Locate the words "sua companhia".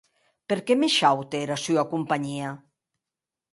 1.65-2.49